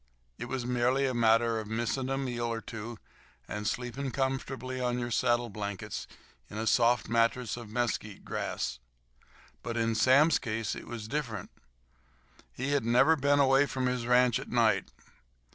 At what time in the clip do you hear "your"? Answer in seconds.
4.97-5.11